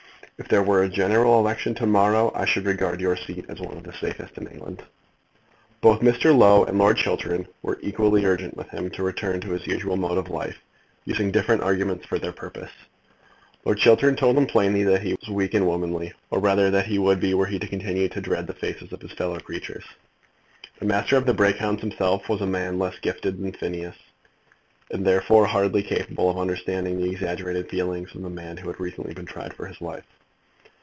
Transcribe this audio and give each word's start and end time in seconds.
If 0.43 0.47
there 0.47 0.63
were 0.63 0.81
a 0.81 0.89
general 0.89 1.37
election 1.37 1.75
to 1.75 1.85
morrow, 1.85 2.31
I 2.33 2.45
should 2.45 2.65
regard 2.65 2.99
your 2.99 3.15
seat 3.15 3.45
as 3.47 3.59
one 3.61 3.77
of 3.77 3.83
the 3.83 3.93
safest 3.93 4.39
in 4.39 4.47
England." 4.47 4.81
Both 5.81 6.01
Mr. 6.01 6.35
Low 6.35 6.63
and 6.63 6.79
Lord 6.79 6.97
Chiltern 6.97 7.47
were 7.61 7.77
equally 7.83 8.25
urgent 8.25 8.57
with 8.57 8.67
him 8.69 8.89
to 8.89 9.03
return 9.03 9.39
to 9.41 9.51
his 9.51 9.67
usual 9.67 9.97
mode 9.97 10.17
of 10.17 10.31
life, 10.31 10.57
using 11.05 11.29
different 11.29 11.61
arguments 11.61 12.07
for 12.07 12.17
their 12.17 12.31
purpose. 12.31 12.71
Lord 13.65 13.77
Chiltern 13.77 14.15
told 14.15 14.35
him 14.35 14.47
plainly 14.47 14.81
that 14.83 15.03
he 15.03 15.13
was 15.13 15.29
weak 15.29 15.53
and 15.53 15.67
womanly, 15.67 16.11
or 16.31 16.39
rather 16.39 16.71
that 16.71 16.87
he 16.87 16.97
would 16.97 17.19
be 17.19 17.35
were 17.35 17.45
he 17.45 17.59
to 17.59 17.67
continue 17.67 18.09
to 18.09 18.19
dread 18.21 18.47
the 18.47 18.55
faces 18.55 18.91
of 18.91 19.01
his 19.03 19.11
fellow 19.11 19.37
creatures. 19.39 19.85
The 20.79 20.85
Master 20.85 21.17
of 21.17 21.27
the 21.27 21.35
Brake 21.35 21.57
hounds 21.57 21.81
himself 21.81 22.27
was 22.27 22.41
a 22.41 22.47
man 22.47 22.79
less 22.79 22.97
gifted 23.03 23.37
than 23.39 23.51
Phineas 23.53 23.93
Finn, 24.87 24.97
and 25.01 25.05
therefore 25.05 25.45
hardly 25.45 25.83
capable 25.83 26.31
of 26.31 26.39
understanding 26.39 26.97
the 26.97 27.11
exaggerated 27.11 27.69
feelings 27.69 28.09
of 28.15 28.23
the 28.23 28.29
man 28.31 28.57
who 28.57 28.67
had 28.69 28.79
recently 28.79 29.13
been 29.13 29.27
tried 29.27 29.53
for 29.53 29.67
his 29.67 29.79
life. 29.79 30.05